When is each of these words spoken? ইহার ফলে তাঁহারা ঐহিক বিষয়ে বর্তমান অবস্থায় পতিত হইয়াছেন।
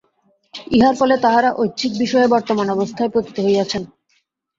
ইহার 0.71 0.95
ফলে 0.95 1.15
তাঁহারা 1.17 1.49
ঐহিক 1.57 1.93
বিষয়ে 1.99 2.27
বর্তমান 2.27 2.67
অবস্থায় 2.69 3.11
পতিত 3.13 3.37
হইয়াছেন। 3.39 3.83